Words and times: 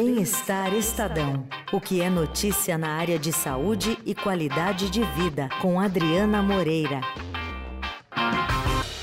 Bem-Estar 0.00 0.72
Estadão. 0.74 1.44
O 1.72 1.80
que 1.80 2.00
é 2.00 2.08
notícia 2.08 2.78
na 2.78 2.90
área 2.90 3.18
de 3.18 3.32
saúde 3.32 3.98
e 4.06 4.14
qualidade 4.14 4.88
de 4.90 5.02
vida, 5.02 5.48
com 5.60 5.80
Adriana 5.80 6.40
Moreira. 6.40 7.00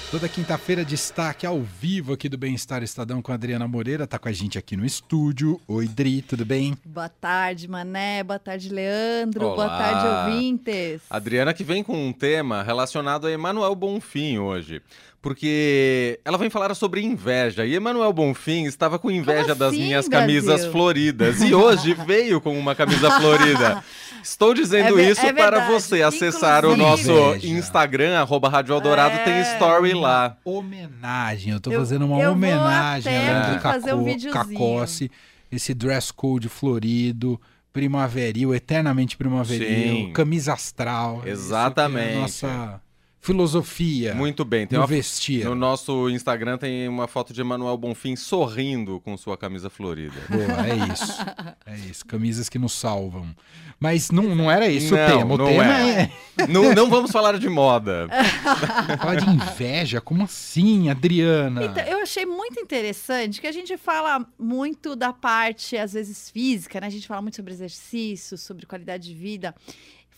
Toda 0.10 0.30
quinta-feira, 0.30 0.86
destaque 0.86 1.46
ao 1.46 1.62
vivo 1.62 2.14
aqui 2.14 2.30
do 2.30 2.38
Bem-Estar 2.38 2.82
Estadão 2.82 3.22
com 3.22 3.34
a 3.34 3.36
Adriana 3.36 3.68
Moreira. 3.68 4.08
Tá 4.08 4.18
com 4.18 4.30
a 4.30 4.32
gente 4.32 4.58
aqui 4.58 4.78
no 4.78 4.86
estúdio. 4.86 5.60
Oi, 5.68 5.86
Dri, 5.86 6.22
tudo 6.22 6.46
bem? 6.46 6.78
Boa 6.86 7.10
tarde, 7.10 7.68
Mané. 7.68 8.24
Boa 8.24 8.40
tarde, 8.40 8.70
Leandro. 8.70 9.48
Olá. 9.48 9.56
Boa 9.56 9.68
tarde, 9.78 10.32
ouvintes. 10.32 11.02
Adriana 11.10 11.54
que 11.54 11.66
vem 11.66 11.84
com 11.84 12.08
um 12.08 12.14
tema 12.14 12.64
relacionado 12.64 13.28
a 13.28 13.32
Emanuel 13.32 13.76
Bonfim 13.76 14.38
hoje. 14.38 14.82
Porque 15.26 16.20
ela 16.24 16.38
vem 16.38 16.52
falar 16.52 16.76
sobre 16.76 17.02
inveja. 17.02 17.66
E 17.66 17.74
Emanuel 17.74 18.14
Bonfim 18.14 18.66
estava 18.66 19.00
com 19.00 19.10
inveja 19.10 19.42
Como 19.48 19.56
das 19.56 19.74
assim, 19.74 19.82
minhas 19.82 20.08
Brasil? 20.08 20.28
camisas 20.28 20.66
floridas. 20.72 21.42
E 21.42 21.52
hoje 21.52 21.96
veio 21.96 22.40
com 22.40 22.56
uma 22.56 22.76
camisa 22.76 23.10
florida. 23.20 23.84
Estou 24.22 24.54
dizendo 24.54 25.00
É 25.00 25.10
isso 25.10 25.26
é 25.26 25.34
para 25.34 25.66
você 25.68 26.04
acessar 26.04 26.64
o 26.64 26.78
nosso 26.78 27.10
Inclusive- 27.10 27.50
Instagram, 27.58 28.20
arroba 28.20 28.50
Rádio 28.50 28.76
Eldorado, 28.76 29.18
tem 29.26 29.34
É. 29.34 29.54
story 29.54 29.96
lá. 29.96 30.38
Homenagem, 30.46 31.54
eu 31.54 31.60
tô 31.60 31.72
Eu- 31.72 31.80
fazendo 31.80 32.06
uma 32.06 32.20
eu 32.20 32.26
vou 32.26 32.34
homenagem 32.34 33.18
até 33.18 33.56
a 33.56 33.60
fazer 33.60 33.96
um 33.96 34.04
videozinho. 34.04 34.32
Cacossi, 34.32 35.10
esse 35.52 35.74
dress 35.74 36.14
code 36.14 36.50
florido, 36.50 37.42
primaveril, 37.74 38.54
eternamente 38.54 39.18
primaveril, 39.18 39.68
Sim. 40.08 40.12
camisa 40.14 40.54
astral. 40.54 41.22
Essa 41.24 41.30
Exatamente. 41.32 42.04
aqui 42.06 42.14
é 42.14 42.18
a 42.18 42.22
nossa 42.22 42.82
filosofia 43.26 44.14
Muito 44.14 44.46
bem. 44.46 44.68
Tem 44.68 44.78
no 44.78 44.84
uma, 44.84 44.88
vestir. 44.88 45.46
no 45.46 45.56
nosso 45.56 46.10
Instagram 46.10 46.60
tem 46.60 46.88
uma 46.88 47.08
foto 47.08 47.34
de 47.34 47.42
Emanuel 47.42 47.76
Bonfim 47.76 48.16
sorrindo 48.16 49.00
com 49.00 49.18
sua 49.18 49.36
camisa 49.36 49.68
florida. 49.68 50.16
Boa, 50.30 50.68
é 50.68 50.94
isso. 50.94 51.26
É 51.68 51.76
isso, 51.78 52.06
camisas 52.06 52.48
que 52.48 52.60
nos 52.60 52.74
salvam. 52.74 53.36
Mas 53.80 54.12
não, 54.12 54.36
não 54.36 54.52
era 54.52 54.68
esse 54.68 54.92
Não, 54.92 55.04
o 55.04 55.08
tema. 55.10 55.34
O 55.34 55.38
não 55.38 55.46
tema 55.48 55.80
é. 55.80 56.12
é 56.38 56.48
não, 56.48 56.76
não 56.76 56.90
vamos 56.92 57.12
falar 57.12 57.40
de 57.40 57.50
moda. 57.50 58.08
falar 59.02 59.16
de 59.16 59.28
inveja. 59.28 60.00
Como 60.00 60.24
assim, 60.24 60.90
Adriana? 60.90 61.66
Então, 61.66 61.84
eu 61.86 62.04
achei 62.04 62.24
muito 62.24 62.60
interessante 62.60 63.42
que 63.42 63.48
a 63.48 63.52
gente 63.52 63.76
fala 63.78 64.24
muito 64.38 64.96
da 64.96 65.12
parte, 65.12 65.76
às 65.76 65.94
vezes, 65.94 66.30
física, 66.30 66.80
né? 66.80 66.86
A 66.86 66.92
gente 66.92 67.08
fala 67.08 67.22
muito 67.24 67.36
sobre 67.36 67.52
exercício, 67.52 68.38
sobre 68.38 68.68
qualidade 68.68 69.08
de 69.10 69.16
vida. 69.16 69.56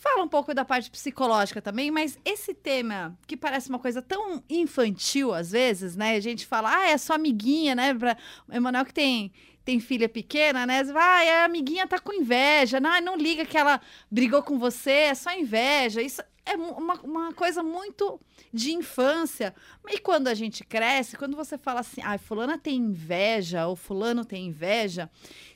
Fala 0.10 0.24
um 0.24 0.28
pouco 0.28 0.54
da 0.54 0.64
parte 0.64 0.90
psicológica 0.90 1.62
também, 1.62 1.92
mas 1.92 2.18
esse 2.24 2.54
tema, 2.54 3.18
que 3.28 3.36
parece 3.36 3.70
uma 3.70 3.78
coisa 3.78 4.02
tão 4.02 4.42
infantil 4.50 5.34
às 5.34 5.52
vezes, 5.52 5.96
né? 5.96 6.16
A 6.16 6.20
gente 6.20 6.46
fala, 6.46 6.74
ah, 6.74 6.90
é 6.90 6.98
sua 6.98 7.18
amiguinha, 7.18 7.76
né? 7.76 7.94
Pra... 7.94 8.16
Emanuel 8.52 8.86
que 8.86 8.94
tem, 8.94 9.32
tem 9.66 9.80
filha 9.82 10.08
pequena, 10.08 10.66
né? 10.66 10.86
Fala, 10.86 11.02
Ah, 11.04 11.42
a 11.42 11.46
amiguinha 11.46 11.86
tá 11.86 12.00
com 12.00 12.14
inveja. 12.14 12.80
Não, 12.80 13.02
não 13.02 13.18
liga 13.18 13.46
que 13.46 13.58
ela 13.58 13.82
brigou 14.10 14.42
com 14.42 14.58
você, 14.58 14.92
é 14.92 15.16
só 15.16 15.32
inveja. 15.38 16.02
Isso 16.02 16.22
é 16.52 16.56
uma, 16.56 16.94
uma 17.02 17.34
coisa 17.34 17.62
muito 17.62 18.20
de 18.54 18.72
infância. 18.74 19.54
E 19.88 20.00
quando 20.00 20.28
a 20.28 20.34
gente 20.34 20.64
cresce, 20.64 21.18
quando 21.18 21.36
você 21.36 21.58
fala 21.58 21.82
assim, 21.82 22.02
ah, 22.04 22.18
fulana 22.18 22.58
tem 22.58 22.76
inveja, 22.78 23.68
ou 23.68 23.76
fulano 23.76 24.24
tem 24.26 24.48
inveja, 24.48 25.10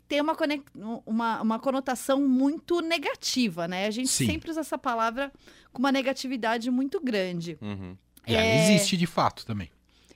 tem 0.08 0.20
uma, 0.20 0.36
conex- 0.36 0.66
uma, 1.06 1.42
uma 1.42 1.60
conotação 1.60 2.22
muito 2.28 2.82
negativa, 2.82 3.68
né? 3.68 3.88
A 3.88 3.92
gente 3.92 4.10
Sim. 4.10 4.26
sempre 4.26 4.52
usa 4.52 4.60
essa 4.60 4.78
palavra 4.78 5.32
com 5.72 5.80
uma 5.80 5.92
negatividade 5.92 6.70
muito 6.70 7.00
grande. 7.00 7.58
Uhum. 7.62 7.96
E 8.28 8.36
é- 8.36 8.66
existe 8.74 8.98
de 8.98 9.08
fato 9.08 9.46
também. 9.46 9.70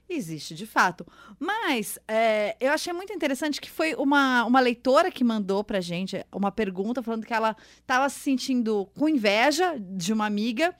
Existe, 0.07 0.53
de 0.53 0.65
fato. 0.67 1.05
Mas 1.39 1.97
é, 2.07 2.55
eu 2.59 2.71
achei 2.71 2.93
muito 2.93 3.11
interessante 3.11 3.59
que 3.59 3.69
foi 3.71 3.95
uma, 3.95 4.43
uma 4.45 4.59
leitora 4.59 5.09
que 5.11 5.23
mandou 5.23 5.63
pra 5.63 5.81
gente 5.81 6.23
uma 6.31 6.51
pergunta 6.51 7.01
falando 7.01 7.25
que 7.25 7.33
ela 7.33 7.55
estava 7.81 8.07
se 8.09 8.19
sentindo 8.19 8.87
com 8.97 9.09
inveja 9.09 9.75
de 9.79 10.13
uma 10.13 10.25
amiga 10.27 10.75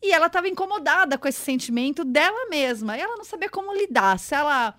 e 0.00 0.12
ela 0.12 0.28
estava 0.28 0.46
incomodada 0.48 1.18
com 1.18 1.26
esse 1.26 1.40
sentimento 1.40 2.04
dela 2.04 2.48
mesma. 2.48 2.96
E 2.96 3.00
ela 3.00 3.16
não 3.16 3.24
sabia 3.24 3.48
como 3.48 3.74
lidar. 3.74 4.16
Se 4.18 4.32
ela 4.36 4.72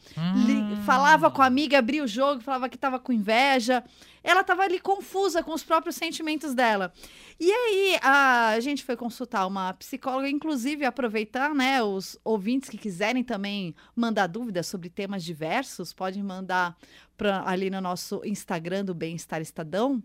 li- 0.45 0.53
Hum. 0.53 0.81
falava 0.85 1.29
com 1.29 1.41
a 1.41 1.45
amiga, 1.45 1.77
abria 1.77 2.03
o 2.03 2.07
jogo, 2.07 2.41
falava 2.41 2.69
que 2.69 2.75
estava 2.75 2.99
com 2.99 3.11
inveja. 3.11 3.83
Ela 4.23 4.41
estava 4.41 4.63
ali 4.63 4.79
confusa 4.79 5.43
com 5.43 5.53
os 5.53 5.63
próprios 5.63 5.95
sentimentos 5.95 6.53
dela. 6.53 6.93
E 7.39 7.51
aí 7.51 7.99
a 8.01 8.59
gente 8.59 8.83
foi 8.83 8.95
consultar 8.95 9.45
uma 9.47 9.73
psicóloga, 9.73 10.29
inclusive 10.29 10.85
aproveitar, 10.85 11.53
né, 11.55 11.81
os 11.81 12.17
ouvintes 12.23 12.69
que 12.69 12.77
quiserem 12.77 13.23
também 13.23 13.75
mandar 13.95 14.27
dúvidas 14.27 14.67
sobre 14.67 14.89
temas 14.89 15.23
diversos, 15.23 15.93
podem 15.93 16.21
mandar 16.21 16.77
pra, 17.17 17.43
ali 17.47 17.69
no 17.69 17.81
nosso 17.81 18.21
Instagram 18.25 18.85
do 18.85 18.93
Bem-Estar 18.93 19.41
Estadão, 19.41 20.03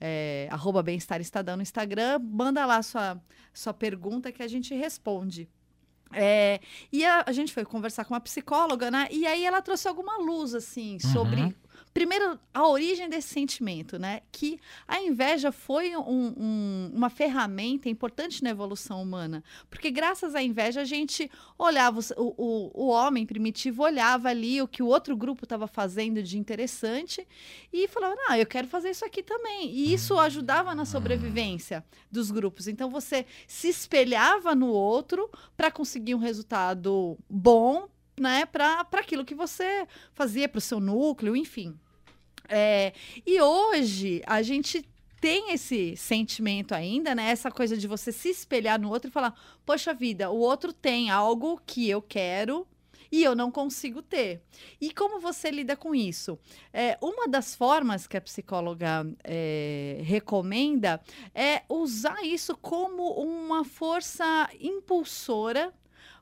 é, 0.00 0.48
arroba 0.50 0.82
Bem-Estar 0.82 1.20
Estadão 1.20 1.56
no 1.56 1.62
Instagram, 1.62 2.18
manda 2.18 2.64
lá 2.64 2.82
sua, 2.82 3.20
sua 3.52 3.74
pergunta 3.74 4.32
que 4.32 4.42
a 4.42 4.48
gente 4.48 4.74
responde. 4.74 5.48
É, 6.12 6.60
e 6.92 7.04
a, 7.04 7.24
a 7.26 7.32
gente 7.32 7.52
foi 7.52 7.64
conversar 7.64 8.04
com 8.04 8.14
uma 8.14 8.20
psicóloga, 8.20 8.90
né? 8.90 9.06
E 9.10 9.26
aí 9.26 9.44
ela 9.44 9.62
trouxe 9.62 9.86
alguma 9.86 10.18
luz, 10.18 10.54
assim, 10.54 10.98
sobre. 10.98 11.42
Uhum. 11.42 11.54
Primeiro, 11.92 12.38
a 12.54 12.68
origem 12.68 13.08
desse 13.08 13.28
sentimento, 13.28 13.98
né? 13.98 14.20
Que 14.30 14.60
a 14.86 15.00
inveja 15.02 15.50
foi 15.50 15.96
um- 15.96 16.34
um- 16.36 16.90
uma 16.94 17.10
ferramenta 17.10 17.88
importante 17.88 18.44
na 18.44 18.50
evolução 18.50 19.02
humana. 19.02 19.42
Porque 19.68 19.90
graças 19.90 20.34
à 20.36 20.42
inveja 20.42 20.82
a 20.82 20.84
gente 20.84 21.28
olhava, 21.58 21.98
o, 22.16 22.34
o, 22.36 22.70
o 22.84 22.88
homem 22.88 23.26
primitivo 23.26 23.82
olhava 23.82 24.28
ali 24.28 24.62
o 24.62 24.68
que 24.68 24.82
o 24.82 24.86
outro 24.86 25.16
grupo 25.16 25.44
estava 25.44 25.66
fazendo 25.66 26.22
de 26.22 26.38
interessante 26.38 27.26
e 27.72 27.88
falava, 27.88 28.14
não, 28.14 28.36
eu 28.36 28.46
quero 28.46 28.68
fazer 28.68 28.90
isso 28.90 29.04
aqui 29.04 29.22
também. 29.22 29.70
E 29.70 29.92
isso 29.92 30.16
ajudava 30.18 30.74
na 30.74 30.84
sobrevivência 30.84 31.84
dos 32.10 32.30
grupos. 32.30 32.68
Então 32.68 32.88
você 32.88 33.26
se 33.48 33.68
espelhava 33.68 34.54
no 34.54 34.68
outro 34.68 35.28
para 35.56 35.70
conseguir 35.72 36.14
um 36.14 36.18
resultado 36.18 37.18
bom, 37.28 37.88
né, 38.20 38.46
para 38.46 38.86
aquilo 38.92 39.24
que 39.24 39.34
você 39.34 39.86
fazia 40.12 40.48
para 40.48 40.58
o 40.58 40.60
seu 40.60 40.78
núcleo, 40.78 41.34
enfim. 41.34 41.78
É, 42.48 42.92
e 43.26 43.40
hoje 43.40 44.22
a 44.26 44.42
gente 44.42 44.86
tem 45.20 45.52
esse 45.52 45.96
sentimento 45.96 46.74
ainda, 46.74 47.14
né? 47.14 47.30
Essa 47.30 47.50
coisa 47.50 47.76
de 47.76 47.86
você 47.86 48.10
se 48.10 48.30
espelhar 48.30 48.80
no 48.80 48.90
outro 48.90 49.08
e 49.08 49.12
falar: 49.12 49.34
poxa 49.64 49.94
vida, 49.94 50.30
o 50.30 50.38
outro 50.38 50.72
tem 50.72 51.10
algo 51.10 51.60
que 51.64 51.88
eu 51.88 52.02
quero 52.02 52.66
e 53.12 53.22
eu 53.22 53.34
não 53.34 53.50
consigo 53.50 54.02
ter. 54.02 54.42
E 54.80 54.92
como 54.92 55.20
você 55.20 55.50
lida 55.50 55.76
com 55.76 55.94
isso? 55.94 56.38
É, 56.72 56.96
uma 57.00 57.28
das 57.28 57.54
formas 57.54 58.06
que 58.06 58.16
a 58.16 58.20
psicóloga 58.20 59.06
é, 59.24 60.00
recomenda 60.02 61.00
é 61.34 61.62
usar 61.68 62.24
isso 62.24 62.56
como 62.56 63.10
uma 63.12 63.64
força 63.64 64.48
impulsora 64.60 65.72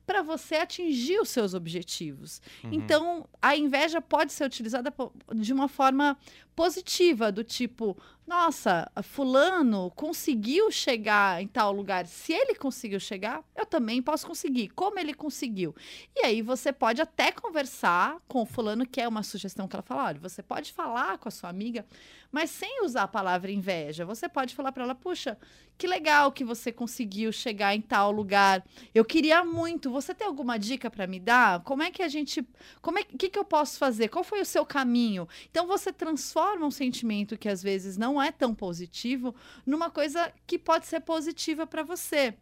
para 0.08 0.22
você 0.22 0.54
atingir 0.54 1.20
os 1.20 1.28
seus 1.28 1.52
objetivos. 1.52 2.40
Uhum. 2.64 2.70
Então, 2.72 3.28
a 3.42 3.54
inveja 3.54 4.00
pode 4.00 4.32
ser 4.32 4.46
utilizada 4.46 4.90
de 5.34 5.52
uma 5.52 5.68
forma 5.68 6.16
positiva, 6.56 7.30
do 7.30 7.44
tipo, 7.44 7.94
nossa, 8.28 8.92
fulano 9.04 9.90
conseguiu 9.96 10.70
chegar 10.70 11.42
em 11.42 11.46
tal 11.46 11.72
lugar. 11.72 12.06
Se 12.06 12.34
ele 12.34 12.54
conseguiu 12.54 13.00
chegar, 13.00 13.42
eu 13.56 13.64
também 13.64 14.02
posso 14.02 14.26
conseguir. 14.26 14.68
Como 14.68 14.98
ele 14.98 15.14
conseguiu? 15.14 15.74
E 16.14 16.26
aí 16.26 16.42
você 16.42 16.70
pode 16.70 17.00
até 17.00 17.32
conversar 17.32 18.18
com 18.28 18.42
o 18.42 18.46
fulano, 18.46 18.86
que 18.86 19.00
é 19.00 19.08
uma 19.08 19.22
sugestão 19.22 19.66
que 19.66 19.74
ela 19.74 19.82
fala, 19.82 20.04
olha, 20.04 20.20
você 20.20 20.42
pode 20.42 20.74
falar 20.74 21.16
com 21.16 21.26
a 21.26 21.32
sua 21.32 21.48
amiga, 21.48 21.86
mas 22.30 22.50
sem 22.50 22.84
usar 22.84 23.04
a 23.04 23.08
palavra 23.08 23.50
inveja. 23.50 24.04
Você 24.04 24.28
pode 24.28 24.54
falar 24.54 24.72
para 24.72 24.84
ela, 24.84 24.94
puxa, 24.94 25.38
que 25.78 25.86
legal 25.86 26.30
que 26.32 26.44
você 26.44 26.70
conseguiu 26.70 27.32
chegar 27.32 27.74
em 27.74 27.80
tal 27.80 28.10
lugar. 28.10 28.64
Eu 28.94 29.04
queria 29.04 29.44
muito. 29.44 29.90
Você 29.90 30.12
tem 30.12 30.26
alguma 30.26 30.58
dica 30.58 30.90
para 30.90 31.06
me 31.06 31.18
dar? 31.18 31.62
Como 31.62 31.82
é 31.82 31.90
que 31.90 32.02
a 32.02 32.08
gente, 32.08 32.46
como 32.82 32.98
é 32.98 33.04
que 33.04 33.30
que 33.30 33.38
eu 33.38 33.44
posso 33.44 33.78
fazer? 33.78 34.08
Qual 34.08 34.24
foi 34.24 34.40
o 34.40 34.44
seu 34.44 34.66
caminho? 34.66 35.26
Então 35.50 35.66
você 35.66 35.92
transforma 35.92 36.66
um 36.66 36.70
sentimento 36.70 37.38
que 37.38 37.48
às 37.48 37.62
vezes 37.62 37.96
não 37.96 38.17
é 38.22 38.32
tão 38.32 38.54
positivo 38.54 39.34
numa 39.66 39.90
coisa 39.90 40.32
que 40.46 40.58
pode 40.58 40.86
ser 40.86 41.00
positiva 41.00 41.66
para 41.66 41.82
você. 41.82 42.34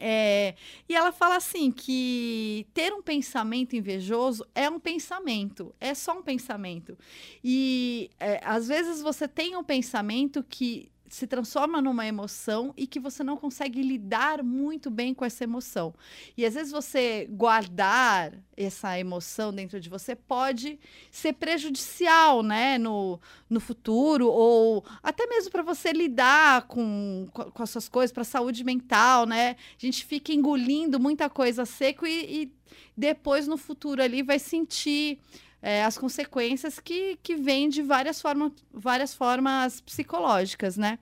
É, 0.00 0.56
e 0.88 0.94
ela 0.94 1.12
fala 1.12 1.36
assim 1.36 1.70
que 1.70 2.66
ter 2.74 2.92
um 2.92 3.00
pensamento 3.00 3.76
invejoso 3.76 4.44
é 4.54 4.68
um 4.68 4.80
pensamento, 4.80 5.74
é 5.80 5.94
só 5.94 6.18
um 6.18 6.22
pensamento. 6.22 6.98
E 7.42 8.10
é, 8.18 8.40
às 8.44 8.66
vezes 8.66 9.00
você 9.00 9.28
tem 9.28 9.56
um 9.56 9.62
pensamento 9.62 10.42
que 10.42 10.90
se 11.14 11.28
transforma 11.28 11.80
numa 11.80 12.04
emoção 12.04 12.74
e 12.76 12.88
que 12.88 12.98
você 12.98 13.22
não 13.22 13.36
consegue 13.36 13.80
lidar 13.82 14.42
muito 14.42 14.90
bem 14.90 15.14
com 15.14 15.24
essa 15.24 15.44
emoção. 15.44 15.94
E 16.36 16.44
às 16.44 16.54
vezes 16.54 16.72
você 16.72 17.28
guardar 17.30 18.32
essa 18.56 18.98
emoção 18.98 19.52
dentro 19.52 19.78
de 19.78 19.88
você 19.88 20.16
pode 20.16 20.76
ser 21.12 21.34
prejudicial, 21.34 22.42
né, 22.42 22.78
no, 22.78 23.20
no 23.48 23.60
futuro 23.60 24.26
ou 24.26 24.84
até 25.04 25.24
mesmo 25.28 25.52
para 25.52 25.62
você 25.62 25.92
lidar 25.92 26.62
com, 26.62 27.28
com, 27.32 27.62
as 27.62 27.70
suas 27.70 27.88
coisas, 27.88 28.10
para 28.10 28.22
a 28.22 28.24
saúde 28.24 28.64
mental, 28.64 29.24
né? 29.24 29.50
A 29.50 29.86
gente 29.86 30.04
fica 30.04 30.32
engolindo 30.32 30.98
muita 30.98 31.30
coisa 31.30 31.64
seco 31.64 32.04
e, 32.04 32.42
e 32.42 32.52
depois 32.96 33.46
no 33.46 33.56
futuro 33.56 34.02
ali 34.02 34.20
vai 34.20 34.40
sentir 34.40 35.20
é, 35.64 35.82
as 35.82 35.96
consequências 35.96 36.78
que, 36.78 37.18
que 37.22 37.34
vêm 37.36 37.70
de 37.70 37.80
várias, 37.80 38.20
forma, 38.20 38.52
várias 38.70 39.14
formas 39.14 39.80
psicológicas, 39.80 40.76
né? 40.76 40.98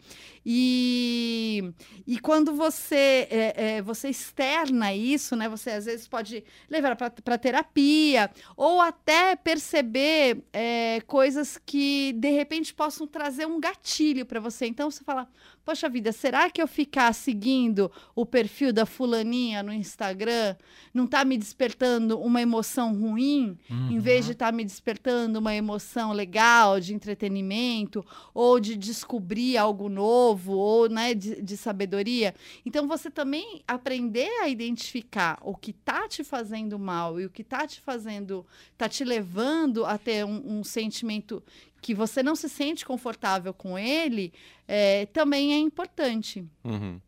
E, 0.46 1.72
e 2.06 2.20
quando 2.20 2.54
você, 2.54 3.26
é, 3.28 3.54
é, 3.56 3.82
você 3.82 4.08
externa 4.08 4.94
isso, 4.94 5.34
né? 5.34 5.48
Você 5.48 5.70
às 5.70 5.86
vezes 5.86 6.06
pode 6.06 6.44
levar 6.70 6.94
para 6.94 7.38
terapia 7.38 8.30
ou 8.56 8.80
até 8.80 9.34
perceber 9.34 10.44
é, 10.52 11.00
coisas 11.08 11.58
que 11.66 12.12
de 12.12 12.30
repente 12.30 12.72
possam 12.72 13.04
trazer 13.04 13.46
um 13.48 13.58
gatilho 13.58 14.24
para 14.24 14.38
você. 14.38 14.66
Então 14.66 14.88
você 14.88 15.02
fala, 15.02 15.28
poxa 15.64 15.88
vida, 15.88 16.12
será 16.12 16.50
que 16.50 16.60
eu 16.60 16.66
ficar 16.66 17.12
seguindo 17.12 17.90
o 18.14 18.26
perfil 18.26 18.72
da 18.72 18.84
fulaninha 18.84 19.62
no 19.62 19.72
Instagram 19.72 20.56
não 20.92 21.04
está 21.04 21.24
me 21.24 21.38
despertando 21.38 22.20
uma 22.20 22.42
emoção 22.42 22.94
ruim, 22.94 23.58
uhum. 23.70 23.92
em 23.92 23.98
vez 23.98 24.26
de 24.26 24.32
estar 24.32 24.46
tá 24.46 24.52
me 24.52 24.64
despertando 24.64 25.38
uma 25.38 25.54
emoção 25.54 26.12
legal, 26.12 26.80
de 26.80 26.94
entretenimento, 26.94 28.04
ou 28.34 28.60
de 28.60 28.76
descobrir 28.76 29.56
algo 29.56 29.88
novo, 29.88 30.52
ou 30.52 30.88
né, 30.88 31.14
de, 31.14 31.40
de 31.40 31.56
sabedoria? 31.56 32.34
Então, 32.66 32.86
você 32.86 33.10
também 33.10 33.62
aprender 33.66 34.30
a 34.42 34.48
identificar 34.48 35.38
o 35.42 35.54
que 35.54 35.70
está 35.70 36.08
te 36.08 36.24
fazendo 36.24 36.78
mal 36.78 37.20
e 37.20 37.26
o 37.26 37.30
que 37.30 37.42
está 37.42 37.66
te 37.66 37.80
fazendo, 37.80 38.44
está 38.72 38.88
te 38.88 39.04
levando 39.04 39.84
a 39.84 39.96
ter 39.96 40.24
um, 40.24 40.58
um 40.58 40.64
sentimento 40.64 41.42
que 41.82 41.94
você 41.94 42.22
não 42.22 42.36
se 42.36 42.48
sente 42.48 42.86
confortável 42.86 43.52
com 43.52 43.76
ele, 43.76 44.32
é, 44.68 45.04
também 45.06 45.52
é 45.52 45.58
importante. 45.58 46.46
Uhum. 46.64 47.00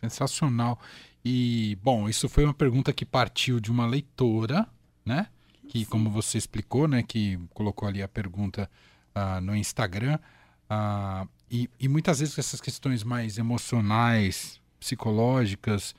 Sensacional. 0.00 0.80
E, 1.22 1.78
bom, 1.82 2.08
isso 2.08 2.28
foi 2.28 2.42
uma 2.44 2.54
pergunta 2.54 2.92
que 2.92 3.04
partiu 3.04 3.60
de 3.60 3.70
uma 3.70 3.86
leitora, 3.86 4.66
né? 5.04 5.28
Que, 5.68 5.80
Sim. 5.80 5.84
como 5.84 6.10
você 6.10 6.38
explicou, 6.38 6.88
né? 6.88 7.02
Que 7.02 7.38
colocou 7.52 7.86
ali 7.86 8.02
a 8.02 8.08
pergunta 8.08 8.68
uh, 9.14 9.40
no 9.40 9.54
Instagram. 9.54 10.18
Uh, 10.64 11.28
e, 11.50 11.70
e, 11.78 11.86
muitas 11.86 12.20
vezes 12.20 12.38
essas 12.38 12.60
questões 12.60 13.04
mais 13.04 13.36
emocionais, 13.36 14.58
psicológicas, 14.80 15.94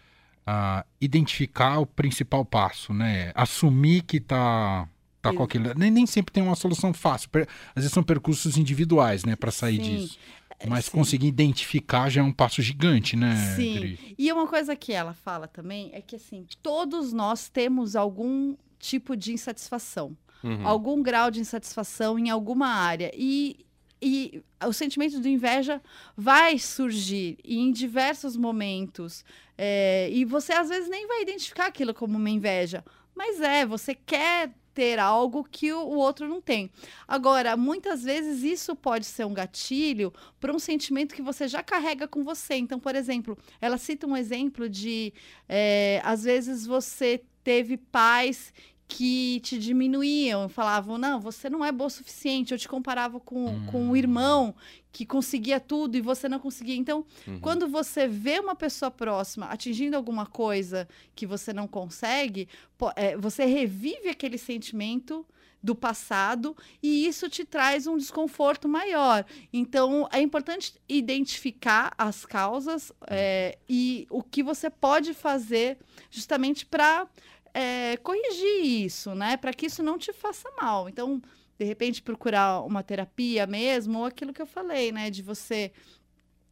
uh, 0.48 0.84
identificar 1.00 1.78
o 1.78 1.86
principal 1.86 2.44
passo, 2.44 2.94
né? 2.94 3.32
Assumir 3.36 4.02
que 4.02 4.18
está 4.18 4.90
tá 5.24 5.34
com 5.34 5.44
aquilo. 5.44 5.74
Nem, 5.76 5.90
nem 5.90 6.06
sempre 6.06 6.34
tem 6.34 6.44
uma 6.44 6.56
solução 6.56 6.94
fácil. 6.94 7.30
Às 7.70 7.84
vezes 7.84 7.92
são 7.92 8.04
percursos 8.04 8.58
individuais, 8.58 9.24
né, 9.24 9.36
para 9.36 9.52
sair 9.52 9.78
Sim. 9.78 9.98
disso. 9.98 10.20
Mas 10.68 10.86
Sim. 10.86 10.92
conseguir 10.92 11.28
identificar 11.28 12.10
já 12.10 12.22
é 12.22 12.24
um 12.24 12.32
passo 12.32 12.62
gigante, 12.62 13.16
né? 13.16 13.36
Sim. 13.56 13.74
Dri? 13.76 14.16
E 14.18 14.32
uma 14.32 14.48
coisa 14.48 14.76
que 14.76 14.92
ela 14.94 15.14
fala 15.14 15.48
também 15.48 15.90
é 15.94 16.02
que 16.02 16.16
assim, 16.16 16.46
todos 16.62 17.12
nós 17.12 17.50
temos 17.50 17.96
algum 17.96 18.56
tipo 18.80 19.16
de 19.16 19.34
insatisfação, 19.34 20.16
uhum. 20.44 20.68
algum 20.68 21.02
grau 21.02 21.32
de 21.32 21.40
insatisfação 21.40 22.20
em 22.20 22.30
alguma 22.30 22.68
área. 22.68 23.12
E, 23.14 23.66
e 24.02 24.42
o 24.66 24.72
sentimento 24.72 25.20
de 25.20 25.30
inveja 25.30 25.82
vai 26.16 26.60
surgir 26.60 27.38
em 27.44 27.72
diversos 27.72 28.38
momentos. 28.38 29.26
É, 29.58 30.10
e 30.12 30.24
você 30.24 30.54
às 30.54 30.70
vezes 30.70 30.90
nem 30.90 31.08
vai 31.08 31.22
identificar 31.24 31.68
aquilo 31.68 31.94
como 31.94 32.18
uma 32.18 32.30
inveja. 32.30 32.84
Mas 33.16 33.42
é, 33.42 33.66
você 33.66 33.94
quer 33.94 34.52
ter 34.74 35.00
algo 35.00 35.44
que 35.44 35.72
o, 35.72 35.96
outro 35.96 36.28
não 36.28 36.42
tem. 36.42 36.72
Agora, 37.08 37.56
muitas 37.56 38.04
vezes 38.04 38.44
isso 38.44 38.76
pode 38.76 39.06
ser 39.06 39.26
um 39.26 39.34
gatilho 39.34 40.14
para 40.40 40.54
um 40.54 40.60
sentimento 40.60 41.16
que 41.16 41.22
você 41.22 41.48
já 41.48 41.62
carrega 41.62 42.08
com 42.08 42.24
você. 42.24 42.56
Então, 42.56 42.80
por 42.80 42.96
exemplo, 42.96 43.38
ela 43.62 43.78
cita 43.78 44.08
um 44.08 44.18
exemplo 44.18 44.68
de, 44.68 45.14
é, 45.48 46.02
às 46.04 46.24
vezes 46.24 46.66
você 46.66 47.24
teve 47.44 47.78
pais 47.78 48.54
que 48.94 49.40
te 49.40 49.58
diminuíam, 49.58 50.48
falavam, 50.48 51.00
não, 51.00 51.20
você 51.20 51.50
não 51.50 51.66
é 51.66 51.72
boa 51.72 51.88
o 51.88 51.90
suficiente. 51.90 52.52
Eu 52.52 52.60
te 52.60 52.68
comparava 52.70 53.20
com, 53.20 53.48
hum. 53.48 53.66
com 53.66 53.82
um 53.82 53.96
irmão 53.96 54.54
que 54.92 55.04
conseguia 55.04 55.60
tudo 55.60 55.98
e 55.98 56.02
você 56.02 56.30
não 56.30 56.38
conseguia. 56.38 56.76
Então, 56.76 57.04
uhum. 57.28 57.40
quando 57.40 57.68
você 57.68 58.08
vê 58.08 58.40
uma 58.40 58.54
pessoa 58.54 58.92
próxima 58.92 59.48
atingindo 59.48 59.98
alguma 59.98 60.28
coisa 60.28 60.88
que 61.16 61.26
você 61.26 61.52
não 61.52 61.68
consegue, 61.68 62.48
é, 62.96 63.18
você 63.18 63.46
revive 63.46 64.10
aquele 64.10 64.38
sentimento 64.38 65.26
do 65.62 65.74
passado 65.74 66.56
e 66.84 67.08
isso 67.08 67.28
te 67.28 67.44
traz 67.44 67.88
um 67.88 67.98
desconforto 67.98 68.70
maior. 68.70 69.26
Então, 69.52 70.08
é 70.12 70.22
importante 70.22 70.76
identificar 70.88 71.96
as 71.98 72.28
causas 72.28 72.92
é, 73.08 73.58
e 73.68 74.06
o 74.12 74.22
que 74.22 74.44
você 74.44 74.70
pode 74.70 75.16
fazer 75.16 75.80
justamente 76.12 76.64
para 76.64 77.08
é, 77.54 77.98
corrigir 77.98 78.86
isso, 78.86 79.14
né? 79.14 79.38
Para 79.38 79.54
que 79.54 79.68
isso 79.68 79.84
não 79.84 79.98
te 79.98 80.12
faça 80.12 80.50
mal. 80.60 80.90
Então, 80.90 81.22
de 81.58 81.66
repente, 81.66 82.02
procurar 82.02 82.62
uma 82.62 82.84
terapia 82.84 83.46
mesmo, 83.46 84.00
ou 84.00 84.06
aquilo 84.06 84.34
que 84.34 84.42
eu 84.42 84.48
falei, 84.48 84.92
né? 84.92 85.10
De 85.10 85.22
você 85.22 85.72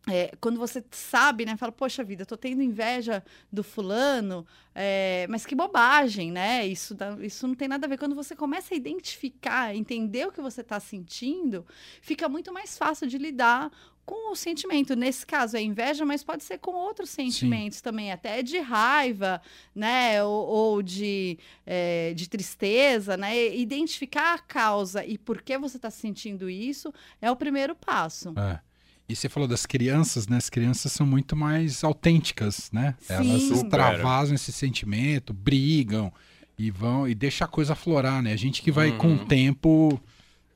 é, 0.09 0.31
quando 0.42 0.57
você 0.57 0.83
sabe, 0.89 1.45
né, 1.45 1.56
fala, 1.56 1.71
poxa 1.71 2.03
vida, 2.03 2.25
tô 2.25 2.36
tendo 2.36 2.63
inveja 2.63 3.24
do 3.51 3.63
fulano, 3.63 4.48
é, 4.74 5.27
mas 5.30 5.45
que 5.45 5.53
bobagem, 5.53 6.31
né? 6.31 6.65
Isso, 6.65 6.95
dá, 6.95 7.15
isso 7.21 7.48
não 7.48 7.53
tem 7.53 7.68
nada 7.68 7.86
a 7.86 7.89
ver. 7.89 8.00
Quando 8.00 8.15
você 8.15 8.36
começa 8.36 8.74
a 8.74 8.77
identificar, 8.77 9.75
entender 9.75 10.27
o 10.27 10.31
que 10.31 10.42
você 10.42 10.62
está 10.62 10.80
sentindo, 10.80 11.63
fica 12.01 12.27
muito 12.27 12.51
mais 12.51 12.77
fácil 12.80 13.06
de 13.06 13.19
lidar 13.19 13.71
com 14.06 14.31
o 14.31 14.36
sentimento. 14.36 14.95
Nesse 14.95 15.25
caso 15.25 15.57
é 15.57 15.62
inveja, 15.62 16.06
mas 16.06 16.24
pode 16.24 16.44
ser 16.44 16.57
com 16.57 16.71
outros 16.71 17.09
sentimentos 17.09 17.77
Sim. 17.77 17.83
também, 17.83 18.12
até 18.12 18.42
de 18.42 18.59
raiva, 18.59 19.42
né? 19.75 20.24
Ou, 20.24 20.48
ou 20.48 20.81
de, 20.81 21.38
é, 21.65 22.13
de 22.13 22.30
tristeza, 22.30 23.15
né? 23.18 23.56
Identificar 23.56 24.36
a 24.36 24.39
causa 24.39 25.06
e 25.06 25.18
por 25.18 25.42
que 25.42 25.57
você 25.57 25.77
está 25.77 25.89
sentindo 25.89 26.50
isso 26.50 26.94
é 27.21 27.30
o 27.30 27.36
primeiro 27.36 27.75
passo. 27.75 28.33
É. 28.38 28.59
E 29.07 29.15
você 29.15 29.27
falou 29.27 29.48
das 29.48 29.65
crianças, 29.65 30.27
né? 30.27 30.38
As 30.38 30.50
crianças 30.50 30.92
são 30.92 31.06
muito 31.06 31.36
mais 31.36 31.83
autênticas, 31.83 32.71
né? 32.71 32.95
Sim. 33.00 33.13
Elas 33.13 33.44
extravasam 33.44 34.36
esse 34.36 34.53
sentimento, 34.53 35.33
brigam 35.33 36.13
e 36.57 36.71
vão 36.71 37.07
e 37.07 37.13
deixa 37.13 37.44
a 37.44 37.48
coisa 37.48 37.75
florar, 37.75 38.21
né? 38.21 38.31
A 38.31 38.38
gente 38.38 38.62
que 38.62 38.71
vai 38.71 38.92
uhum. 38.92 38.98
com 38.98 39.15
o 39.15 39.25
tempo 39.25 40.01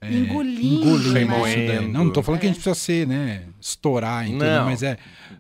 é, 0.02 0.12
engolindo, 0.12 0.86
engolindo 0.86 1.44
né? 1.44 1.82
Não, 1.82 2.06
não 2.06 2.14
tô 2.14 2.22
falando 2.22 2.40
é. 2.40 2.42
que 2.42 2.46
a 2.48 2.50
gente 2.50 2.62
precisa 2.62 2.76
ser, 2.76 3.08
né? 3.08 3.44
Estourar, 3.60 4.28
entendeu? 4.28 4.66
Mas 4.66 4.84
é, 4.84 4.98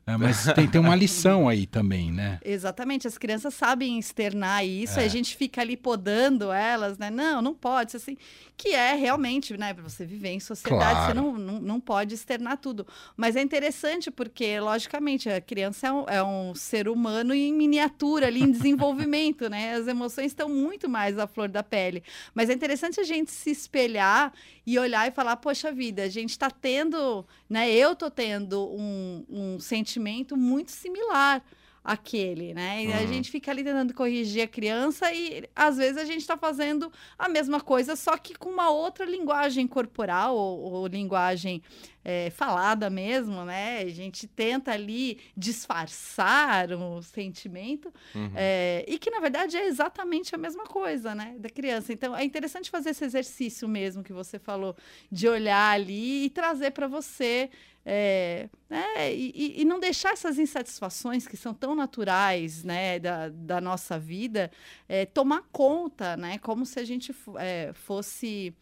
é, 0.07 0.17
mas 0.17 0.45
tem, 0.53 0.67
tem 0.67 0.79
uma 0.81 0.95
lição 0.95 1.49
aí 1.49 1.65
também, 1.65 2.11
né? 2.11 2.39
Exatamente, 2.45 3.07
as 3.07 3.17
crianças 3.17 3.53
sabem 3.53 3.97
externar 3.99 4.65
isso, 4.65 4.99
é. 4.99 5.05
a 5.05 5.07
gente 5.07 5.35
fica 5.35 5.61
ali 5.61 5.75
podando 5.75 6.51
elas, 6.51 6.97
né? 6.97 7.09
Não, 7.09 7.41
não 7.41 7.53
pode, 7.53 7.97
assim, 7.97 8.17
que 8.57 8.69
é 8.69 8.93
realmente, 8.93 9.57
né? 9.57 9.73
Para 9.73 9.83
você 9.83 10.05
viver 10.05 10.29
em 10.29 10.39
sociedade, 10.39 10.91
claro. 10.91 11.07
você 11.07 11.13
não, 11.13 11.37
não, 11.37 11.59
não 11.59 11.79
pode 11.79 12.13
externar 12.13 12.57
tudo. 12.57 12.85
Mas 13.17 13.35
é 13.35 13.41
interessante 13.41 14.09
porque, 14.09 14.59
logicamente, 14.59 15.29
a 15.29 15.41
criança 15.41 15.87
é 15.87 15.91
um, 15.91 16.05
é 16.07 16.23
um 16.23 16.55
ser 16.55 16.87
humano 16.87 17.33
em 17.33 17.53
miniatura 17.53 18.27
ali, 18.27 18.41
em 18.41 18.51
desenvolvimento, 18.51 19.49
né? 19.49 19.73
As 19.73 19.87
emoções 19.87 20.27
estão 20.27 20.47
muito 20.47 20.87
mais 20.87 21.17
à 21.17 21.27
flor 21.27 21.49
da 21.49 21.63
pele. 21.63 22.03
Mas 22.33 22.49
é 22.49 22.53
interessante 22.53 22.99
a 22.99 23.03
gente 23.03 23.31
se 23.31 23.49
espelhar 23.49 24.31
e 24.65 24.77
olhar 24.79 25.07
e 25.07 25.11
falar, 25.11 25.37
poxa 25.37 25.71
vida, 25.71 26.03
a 26.03 26.09
gente 26.09 26.31
está 26.31 26.49
tendo, 26.49 27.25
né? 27.49 27.71
Eu 27.71 27.93
estou 27.93 28.09
tendo 28.09 28.67
um, 28.69 29.25
um 29.29 29.59
sentimento 29.59 30.35
muito 30.35 30.71
similar 30.71 31.43
aquele, 31.85 32.51
né? 32.55 32.83
E 32.83 32.87
uhum. 32.87 32.93
a 32.95 33.05
gente 33.05 33.29
fica 33.29 33.51
ali 33.51 33.63
tentando 33.63 33.93
corrigir 33.93 34.41
a 34.41 34.47
criança 34.47 35.13
e 35.13 35.47
às 35.55 35.77
vezes 35.77 35.97
a 35.97 36.03
gente 36.03 36.21
está 36.21 36.35
fazendo 36.35 36.91
a 37.17 37.29
mesma 37.29 37.61
coisa, 37.61 37.95
só 37.95 38.17
que 38.17 38.33
com 38.33 38.49
uma 38.49 38.71
outra 38.71 39.05
linguagem 39.05 39.67
corporal 39.67 40.35
ou, 40.35 40.73
ou 40.73 40.87
linguagem 40.87 41.61
é, 42.03 42.31
falada 42.31 42.89
mesmo, 42.89 43.45
né? 43.45 43.81
A 43.81 43.89
gente 43.89 44.25
tenta 44.25 44.71
ali 44.71 45.19
disfarçar 45.37 46.71
o 46.71 47.03
sentimento 47.03 47.93
uhum. 48.15 48.31
é, 48.35 48.83
e 48.87 48.97
que 48.97 49.11
na 49.11 49.19
verdade 49.19 49.55
é 49.55 49.67
exatamente 49.67 50.33
a 50.33 50.39
mesma 50.39 50.63
coisa, 50.63 51.13
né? 51.13 51.35
Da 51.37 51.49
criança. 51.49 51.93
Então 51.93 52.15
é 52.15 52.23
interessante 52.23 52.71
fazer 52.71 52.89
esse 52.89 53.05
exercício 53.05 53.67
mesmo 53.67 54.03
que 54.03 54.11
você 54.11 54.39
falou 54.39 54.75
de 55.11 55.27
olhar 55.27 55.71
ali 55.71 56.25
e 56.25 56.29
trazer 56.31 56.71
para 56.71 56.87
você 56.87 57.49
é, 57.85 58.49
né, 58.67 59.13
e, 59.13 59.61
e, 59.61 59.65
não 59.65 59.79
deixar 59.79 60.13
essas 60.13 60.39
insatisfações 60.39 61.27
que 61.27 61.37
são 61.37 61.53
tão 61.53 61.75
naturais 61.75 62.63
né, 62.63 62.97
da, 62.97 63.29
da 63.29 63.61
nossa 63.61 63.99
vida 63.99 64.49
é, 64.89 65.05
tomar 65.05 65.43
conta, 65.51 66.17
né, 66.17 66.39
como 66.39 66.65
se 66.65 66.79
a 66.79 66.83
gente 66.83 67.15
é, 67.37 67.71
fosse 67.73 68.55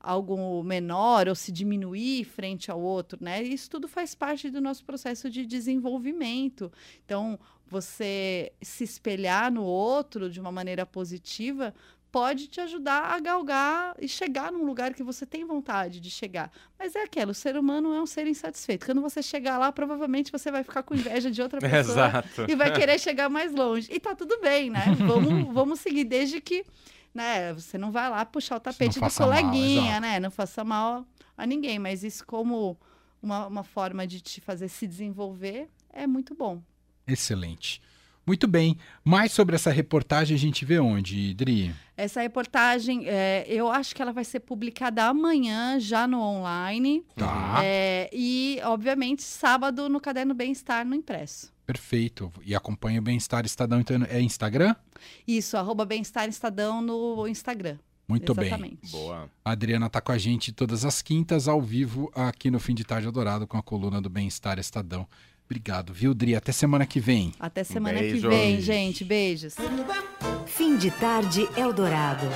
algo 0.00 0.62
menor 0.64 1.28
ou 1.28 1.34
se 1.34 1.52
diminuir 1.52 2.24
frente 2.24 2.70
ao 2.70 2.80
outro, 2.80 3.18
né? 3.22 3.42
Isso 3.42 3.68
tudo 3.68 3.86
faz 3.86 4.14
parte 4.14 4.48
do 4.48 4.58
nosso 4.58 4.82
processo 4.82 5.28
de 5.28 5.44
desenvolvimento. 5.44 6.72
Então, 7.04 7.38
você 7.66 8.50
se 8.62 8.82
espelhar 8.82 9.52
no 9.52 9.62
outro 9.62 10.30
de 10.30 10.40
uma 10.40 10.50
maneira 10.50 10.86
positiva 10.86 11.74
pode 12.10 12.48
te 12.48 12.60
ajudar 12.60 13.04
a 13.04 13.20
galgar 13.20 13.94
e 13.98 14.08
chegar 14.08 14.50
num 14.50 14.64
lugar 14.64 14.94
que 14.94 15.02
você 15.02 15.24
tem 15.24 15.44
vontade 15.44 16.00
de 16.00 16.10
chegar. 16.10 16.50
Mas 16.78 16.94
é 16.94 17.02
aquilo, 17.02 17.30
o 17.30 17.34
ser 17.34 17.56
humano 17.56 17.94
é 17.94 18.02
um 18.02 18.06
ser 18.06 18.26
insatisfeito. 18.26 18.86
Quando 18.86 19.00
você 19.00 19.22
chegar 19.22 19.58
lá, 19.58 19.70
provavelmente 19.70 20.32
você 20.32 20.50
vai 20.50 20.64
ficar 20.64 20.82
com 20.82 20.94
inveja 20.94 21.30
de 21.30 21.40
outra 21.40 21.60
pessoa 21.60 21.80
Exato. 21.80 22.46
e 22.48 22.54
vai 22.54 22.72
querer 22.72 22.98
chegar 22.98 23.28
mais 23.28 23.52
longe. 23.52 23.88
E 23.92 24.00
tá 24.00 24.14
tudo 24.14 24.40
bem, 24.40 24.70
né? 24.70 24.84
Vamos, 25.06 25.52
vamos 25.52 25.80
seguir, 25.80 26.04
desde 26.04 26.40
que 26.40 26.64
né? 27.14 27.52
Você 27.54 27.76
não 27.76 27.90
vai 27.90 28.08
lá 28.08 28.24
puxar 28.24 28.56
o 28.56 28.60
tapete 28.60 28.94
do 28.94 29.00
mal, 29.00 29.10
coleguinha, 29.10 29.82
exato. 29.82 30.00
né? 30.00 30.20
Não 30.20 30.30
faça 30.30 30.62
mal 30.64 31.04
a 31.36 31.46
ninguém, 31.46 31.78
mas 31.78 32.04
isso 32.04 32.24
como 32.24 32.78
uma, 33.22 33.46
uma 33.46 33.64
forma 33.64 34.06
de 34.06 34.20
te 34.20 34.40
fazer 34.40 34.68
se 34.68 34.86
desenvolver 34.86 35.68
é 35.92 36.06
muito 36.06 36.34
bom. 36.34 36.62
Excelente. 37.06 37.82
Muito 38.26 38.46
bem. 38.46 38.76
Mais 39.04 39.32
sobre 39.32 39.56
essa 39.56 39.70
reportagem 39.70 40.34
a 40.36 40.38
gente 40.38 40.64
vê 40.64 40.78
onde, 40.78 41.34
Dri? 41.34 41.74
Essa 41.96 42.20
reportagem, 42.20 43.06
é, 43.06 43.44
eu 43.48 43.70
acho 43.70 43.94
que 43.94 44.00
ela 44.00 44.12
vai 44.12 44.24
ser 44.24 44.40
publicada 44.40 45.04
amanhã, 45.04 45.78
já 45.80 46.06
no 46.06 46.20
online. 46.20 47.04
Tá. 47.16 47.60
É, 47.62 48.08
e, 48.12 48.60
obviamente, 48.64 49.22
sábado 49.22 49.88
no 49.88 50.00
Caderno 50.00 50.34
Bem-Estar 50.34 50.84
no 50.86 50.94
impresso. 50.94 51.52
Perfeito. 51.66 52.32
E 52.44 52.54
acompanha 52.54 53.00
o 53.00 53.02
Bem-Estar 53.02 53.44
Estadão, 53.44 53.80
então 53.80 53.96
é 54.08 54.20
Instagram? 54.20 54.74
Isso, 55.26 55.56
arroba 55.56 55.84
Bem-Estar 55.84 56.28
Estadão 56.28 56.80
no 56.80 57.26
Instagram. 57.28 57.78
Muito 58.08 58.34
bem. 58.34 58.46
Exatamente. 58.46 58.90
Boa. 58.90 59.30
A 59.44 59.52
Adriana 59.52 59.86
está 59.86 60.00
com 60.00 60.10
a 60.10 60.18
gente 60.18 60.50
todas 60.52 60.84
as 60.84 61.00
quintas, 61.00 61.46
ao 61.46 61.62
vivo, 61.62 62.10
aqui 62.12 62.50
no 62.50 62.58
Fim 62.58 62.74
de 62.74 62.82
Tarde 62.82 63.06
Eldorado, 63.06 63.46
com 63.46 63.56
a 63.56 63.62
coluna 63.62 64.00
do 64.00 64.10
Bem-Estar 64.10 64.58
Estadão. 64.58 65.06
Obrigado, 65.50 65.92
viu, 65.92 66.14
Dri? 66.14 66.36
Até 66.36 66.52
semana 66.52 66.86
que 66.86 67.00
vem. 67.00 67.32
Até 67.40 67.64
semana 67.64 67.98
que 67.98 68.12
Beijos. 68.12 68.22
vem, 68.30 68.60
gente. 68.60 69.02
Beijos. 69.04 69.56
Fim 70.46 70.76
de 70.76 70.92
tarde 70.92 71.48
Eldorado. 71.56 72.28